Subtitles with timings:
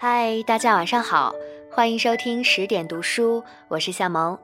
[0.00, 1.34] 嗨，大家晚上好，
[1.70, 4.38] 欢迎收听十点读书，我是夏萌。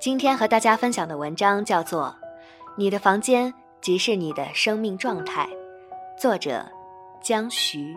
[0.00, 2.14] 今天和大家分享的文章叫做
[2.76, 5.48] 《你的房间即是你的生命状态》，
[6.20, 6.64] 作者
[7.20, 7.96] 江徐。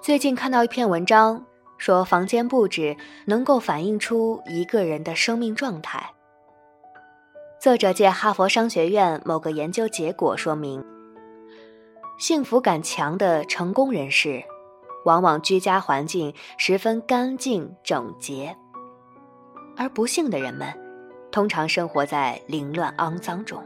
[0.00, 1.44] 最近看到一篇文章，
[1.76, 2.96] 说房间布置
[3.26, 6.14] 能够反映出一个人的生命状态。
[7.60, 10.84] 作者借哈佛商学院某个研究结果说明。
[12.16, 14.44] 幸福感强的成功人士，
[15.04, 18.54] 往往居家环境十分干净整洁；
[19.76, 20.72] 而不幸的人们，
[21.32, 23.60] 通常生活在凌乱肮脏中。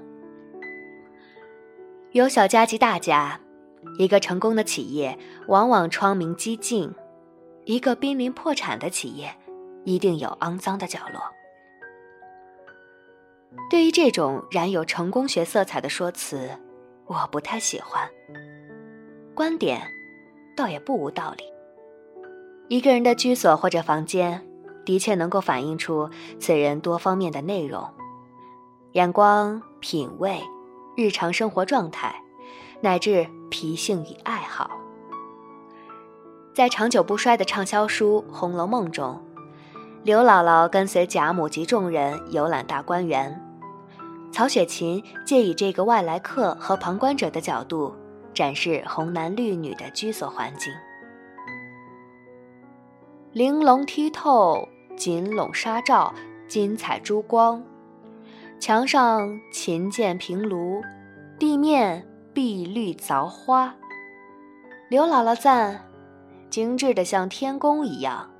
[2.13, 3.39] 有小家及大家，
[3.99, 5.19] 一个成功的企业
[5.49, 6.91] 往往窗明几净；
[7.67, 9.37] 一个濒临破产的企业，
[9.85, 11.21] 一定有肮脏的角落。
[13.71, 16.51] 对于这种染有成功学色彩的说辞，
[17.07, 18.09] 我不太喜欢。
[19.35, 19.81] 观点，
[20.57, 21.45] 倒也不无道理。
[22.69, 24.47] 一个人的居所或者房间，
[24.85, 27.89] 的确能够反映出此人多方面的内容：
[28.93, 30.41] 眼光、品味、
[30.97, 32.23] 日常生活状态，
[32.81, 34.71] 乃至脾性与爱好。
[36.55, 39.23] 在长久不衰的畅销书《红楼梦》中，
[40.05, 43.41] 刘姥姥跟随贾母及众人游览大观园，
[44.33, 47.95] 曹雪芹借以这个外来客和旁观者的角度。
[48.35, 50.73] 展示红男绿女的居所环境，
[53.33, 56.15] 玲珑剔透，锦笼纱罩，
[56.49, 57.63] 金彩珠光，
[58.59, 60.81] 墙上琴键平炉，
[61.39, 63.75] 地面碧绿凿花。
[64.89, 65.85] 刘姥姥赞，
[66.49, 68.31] 精致的像天宫一样，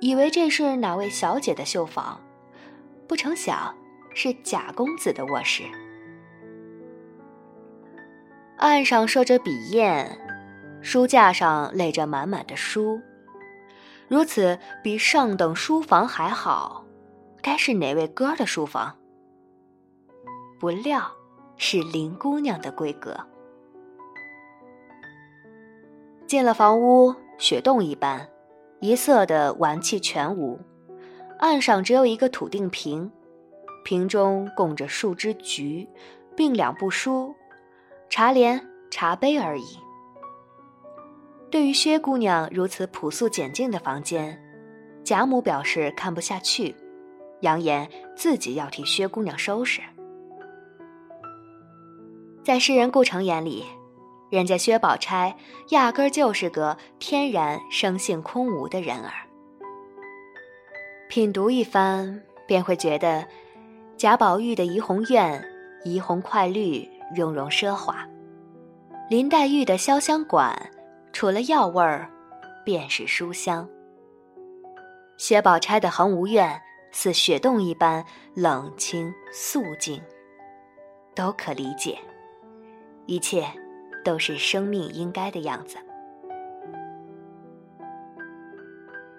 [0.00, 2.20] 以为这是哪位小姐的绣房，
[3.08, 3.74] 不成想
[4.14, 5.62] 是贾公子的卧室。
[8.58, 10.18] 案上设着笔砚，
[10.80, 13.00] 书架上垒着满满的书，
[14.08, 16.84] 如此比上等书房还好，
[17.42, 18.96] 该是哪位哥的书房？
[20.60, 21.10] 不料
[21.56, 23.18] 是林姑娘的闺阁。
[26.26, 28.28] 进了房屋，雪洞一般，
[28.84, 30.60] 一色的玩器全无，
[31.38, 33.10] 案上只有一个土定瓶，
[33.82, 35.88] 瓶中供着数枝菊，
[36.36, 37.34] 并两部书。
[38.10, 39.78] 茶帘、茶杯而已。
[41.50, 44.38] 对于薛姑娘如此朴素简净的房间，
[45.02, 46.76] 贾母表示看不下去，
[47.40, 49.80] 扬言自己要替薛姑娘收拾。
[52.42, 53.64] 在诗人顾城眼里，
[54.30, 55.36] 人家薛宝钗
[55.70, 59.12] 压根儿就是个天然生性空无的人儿。
[61.08, 63.26] 品读一番，便会觉得
[63.96, 65.44] 贾宝玉的怡红院
[65.84, 66.88] 怡红快绿。
[67.16, 68.08] 雍容奢华，
[69.08, 70.70] 林黛玉的潇湘馆，
[71.12, 72.10] 除了药味儿，
[72.64, 73.68] 便是书香。
[75.16, 76.60] 薛宝钗的恒芜院
[76.90, 78.04] 似雪洞一般
[78.34, 80.02] 冷清肃静，
[81.14, 81.98] 都可理解，
[83.06, 83.46] 一切
[84.04, 85.78] 都是生命应该的样子。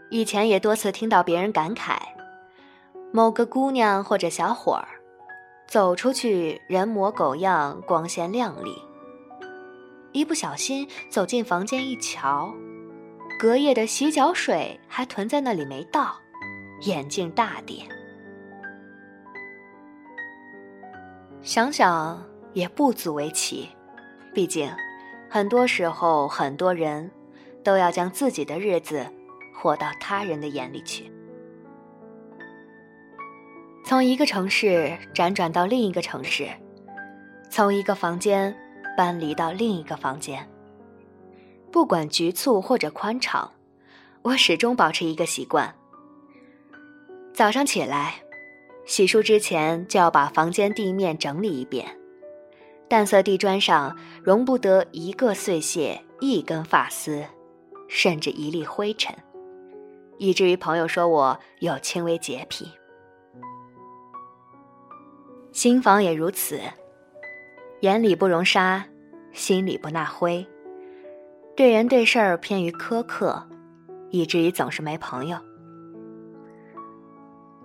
[0.09, 1.97] 以前也多次听到别人感慨，
[3.12, 4.88] 某个姑娘或者小伙儿。
[5.68, 8.72] 走出去，人模狗样，光鲜亮丽。
[10.12, 12.53] 一不小心走进房间一瞧，
[13.40, 16.16] 隔夜的洗脚水还囤在那里没倒，
[16.81, 17.79] 眼镜大跌。
[21.41, 23.68] 想想也不足为奇，
[24.35, 24.69] 毕竟
[25.29, 27.09] 很多时候很多人
[27.63, 29.07] 都要将自己的日子
[29.53, 31.09] 活到他人的眼里去。
[33.85, 36.50] 从一个城市辗转到另一个城市，
[37.50, 38.53] 从一个房间
[38.97, 40.45] 搬离到另一个房间。
[41.72, 43.50] 不管局促或者宽敞，
[44.22, 45.74] 我始终保持一个习惯：
[47.34, 48.16] 早上起来，
[48.85, 51.98] 洗漱之前就要把房间地面整理一遍，
[52.95, 53.94] 淡色地砖上
[54.24, 57.25] 容不得一个碎屑、一根发丝，
[57.89, 59.13] 甚至一粒灰尘，
[60.18, 62.71] 以至于朋友说我有轻微洁癖。
[65.51, 66.57] 新房也如此，
[67.81, 68.86] 眼里不容沙，
[69.33, 70.48] 心里不纳灰，
[71.53, 73.45] 对人对事儿偏于苛刻，
[74.09, 75.38] 以至于总是没朋友。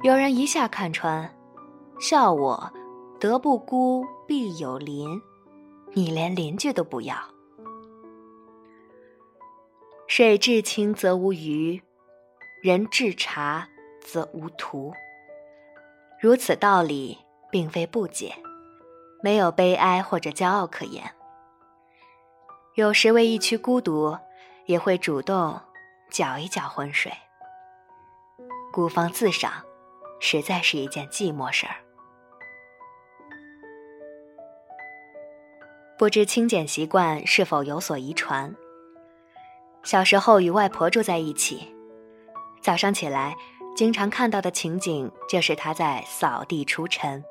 [0.03, 1.33] 有人一下看穿，
[2.00, 2.73] 笑我
[3.21, 5.21] 德不孤必有邻，
[5.93, 7.17] 你连邻居都不要。
[10.09, 11.81] 水至清则无鱼，
[12.63, 13.69] 人至察
[14.01, 14.93] 则无徒。
[16.21, 17.19] 如此道理。
[17.53, 18.33] 并非不解，
[19.25, 21.13] 没有悲哀或者骄傲可言。
[22.77, 24.17] 有时为一曲孤独，
[24.67, 25.61] 也会主动
[26.13, 27.13] 搅一搅浑水。
[28.73, 29.65] 孤芳自赏，
[30.21, 31.75] 实在是一件寂寞事儿。
[36.00, 38.56] 不知清简习惯是否有所遗传？
[39.82, 41.75] 小时候与外婆住在一起，
[42.62, 43.37] 早上起来
[43.76, 47.23] 经常看到的情景就是她在扫地除尘。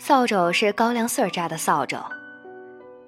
[0.00, 2.04] 扫帚是高粱穗扎的扫帚，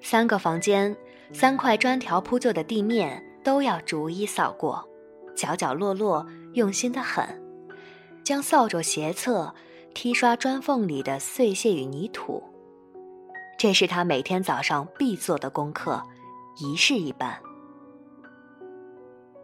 [0.00, 0.96] 三个房间、
[1.32, 4.88] 三块砖条铺就的地面都要逐一扫过，
[5.34, 7.42] 角角落落用心的很，
[8.22, 9.52] 将扫帚斜侧
[9.92, 12.40] 踢刷砖缝里的碎屑与泥土。
[13.60, 16.02] 这是他每天早上必做的功课，
[16.56, 17.38] 仪式一般。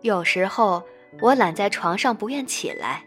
[0.01, 0.83] 有时候
[1.21, 3.05] 我懒在床上不愿起来，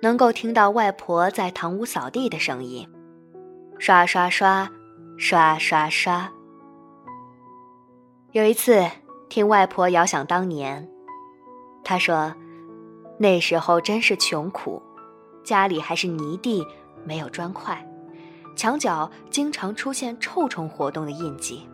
[0.00, 2.88] 能够听到外婆在堂屋扫地的声音，
[3.78, 4.66] 刷刷刷，
[5.18, 6.32] 刷刷刷。
[8.32, 8.82] 有一次
[9.28, 10.88] 听外婆遥想当年，
[11.84, 12.34] 她说，
[13.18, 14.82] 那时候真是穷苦，
[15.44, 16.66] 家里还是泥地，
[17.04, 17.86] 没有砖块。
[18.60, 21.66] 墙角经常出现臭虫活动的印记。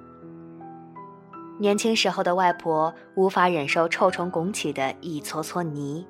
[1.59, 6.07] 年轻时候的外婆无法忍受臭虫拱起的一撮撮泥，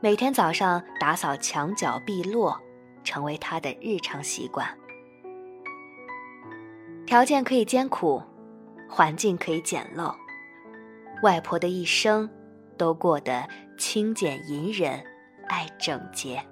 [0.00, 2.60] 每天早上打扫墙角壁落，
[3.04, 4.66] 成为她的日常习惯。
[7.06, 8.20] 条件可以艰苦，
[8.90, 10.12] 环境可以简陋，
[11.22, 12.28] 外婆的一生
[12.76, 13.46] 都过得
[13.78, 15.00] 清简隐忍，
[15.46, 16.38] 爱整洁。《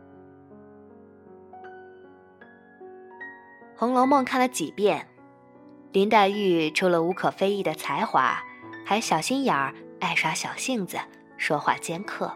[3.84, 5.06] 红楼梦》看了几遍，
[5.92, 8.42] 林黛玉除了无可非议的才华，
[8.82, 10.96] 还小心眼儿，爱耍小性子，
[11.36, 12.34] 说话尖刻。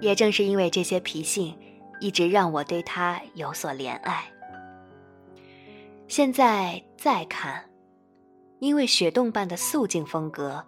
[0.00, 1.56] 也正是因为这些脾性，
[2.00, 4.24] 一直让我对她有所怜爱。
[6.08, 7.64] 现在再看，
[8.58, 10.64] 因为雪洞般的素净风格，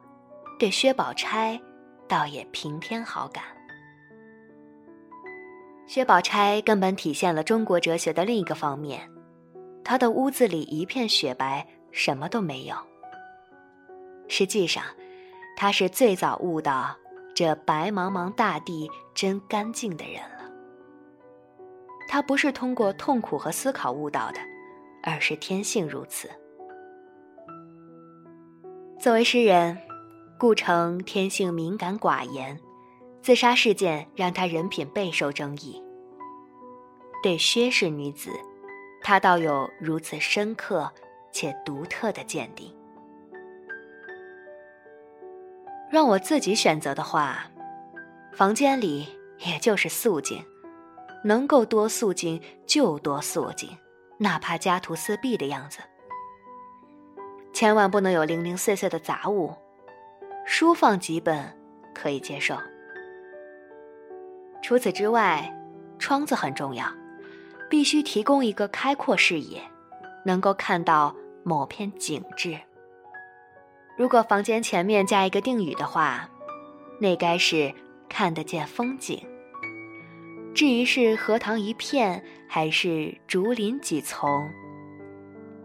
[0.60, 1.60] 对薛宝钗
[2.06, 3.42] 倒也平添好感。
[5.88, 9.10] 薛宝钗根本体现了中国哲学的另一个方面。
[9.90, 12.76] 他的屋子里一片雪白，什么都没有。
[14.28, 14.84] 实际上，
[15.56, 16.96] 他是最早悟到
[17.34, 20.48] 这白茫茫大地真干净的人了。
[22.06, 24.38] 他不是通过痛苦和思考悟到的，
[25.02, 26.30] 而是天性如此。
[29.00, 29.76] 作为诗人，
[30.38, 32.56] 顾城天性敏感寡言，
[33.22, 35.82] 自杀事件让他人品备受争议。
[37.24, 38.30] 对薛氏女子。
[39.02, 40.90] 他倒有如此深刻
[41.32, 42.76] 且独特的见地。
[45.90, 47.50] 让我自己选择的话，
[48.32, 49.08] 房间里
[49.38, 50.44] 也就是素净，
[51.24, 53.76] 能够多素净就多素净，
[54.18, 55.80] 哪怕家徒四壁的样子。
[57.52, 59.52] 千万不能有零零碎碎的杂物，
[60.46, 61.52] 书放几本
[61.92, 62.56] 可以接受。
[64.62, 65.52] 除此之外，
[65.98, 66.86] 窗子很重要。
[67.70, 69.62] 必须提供一个开阔视野，
[70.26, 71.14] 能够看到
[71.44, 72.58] 某片景致。
[73.96, 76.28] 如果房间前面加一个定语的话，
[77.00, 77.72] 那该是
[78.08, 79.24] 看得见风景。
[80.52, 84.28] 至于是荷塘一片，还是竹林几丛，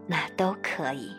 [0.06, 1.10] 那都可以。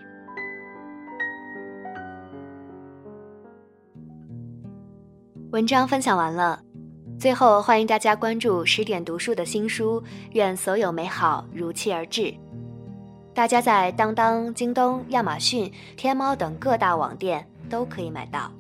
[5.51, 6.63] 文章分享完了。
[7.19, 9.99] 最后，欢迎大家关注十点读书的新书
[10.33, 12.21] 《愿所有美好如期而至》。
[13.33, 18.51] 大家在当当、京东、亚马逊、天猫等各大网店都可以买到。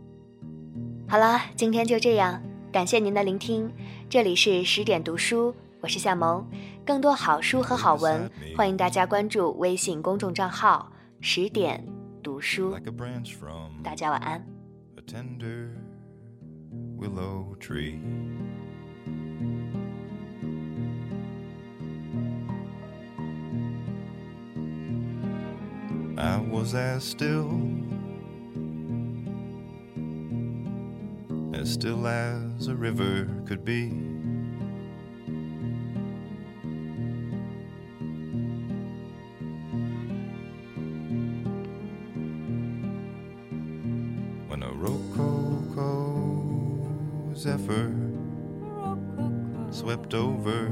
[1.07, 3.71] 好了，今天就这样，感谢您的聆听。
[4.09, 6.43] 这里是十点读书，我是夏萌。
[6.83, 11.85] 更多好书和好文，欢迎大家关注微信公众账号“十点
[12.23, 12.75] 读书”。
[13.83, 14.43] 大家晚安。
[26.17, 27.61] I was as still,
[31.53, 33.89] as still as a river could be.
[44.47, 46.25] When a rococo
[47.35, 47.93] zephyr
[49.69, 50.71] swept over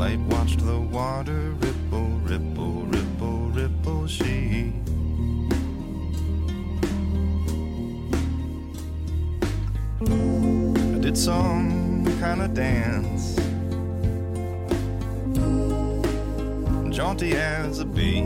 [0.00, 4.06] Light watched the water ripple, ripple, ripple, ripple.
[4.06, 4.72] She
[10.00, 13.36] I did some kind of dance,
[16.96, 18.22] jaunty as a bee.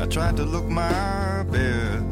[0.00, 2.09] I tried to look my best,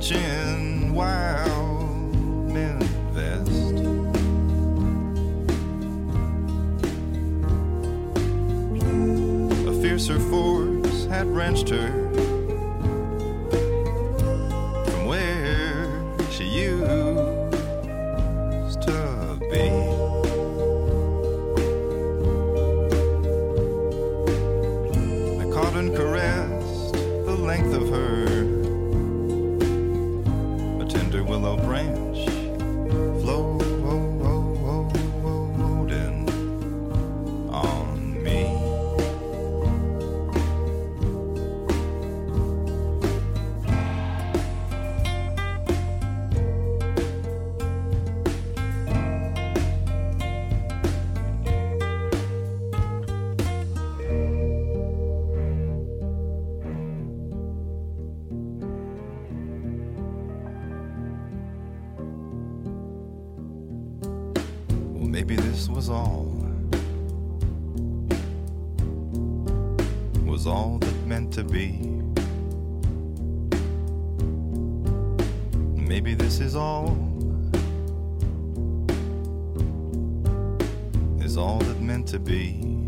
[0.00, 2.78] finch wild men
[3.12, 3.50] vest.
[9.66, 12.07] A fiercer force had wrenched her
[65.28, 66.24] maybe this was all.
[70.24, 71.72] Was all that meant to be.
[75.76, 76.96] Maybe this is all.
[81.20, 82.87] Is all that meant to be.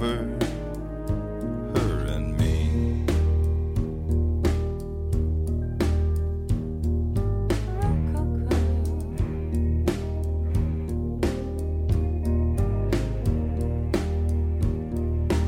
[0.00, 0.18] Over
[1.74, 3.04] her and me.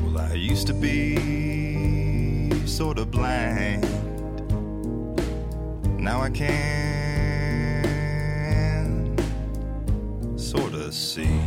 [0.03, 3.87] Well, I used to be sort of blind.
[5.97, 6.57] Now I can
[10.35, 11.39] sort of see.